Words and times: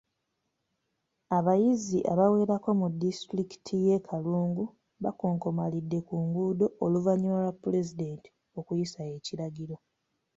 Abayizi 1.37 1.97
abawerako 2.11 2.69
mu 2.79 2.87
disitulikiti 3.01 3.73
y’e 3.85 3.97
Kalungu 4.07 4.63
bakonkomalidde 5.03 5.99
ku 6.07 6.15
nguudo 6.25 6.65
oluvannyuma 6.83 7.39
lwa 7.45 7.53
Pulezidenti 7.63 8.29
okuyisa 8.59 8.99
ekiragiro. 9.15 9.75